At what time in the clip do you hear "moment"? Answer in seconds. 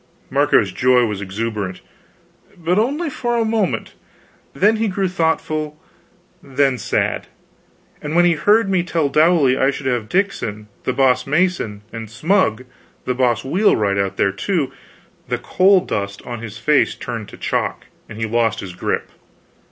3.45-3.93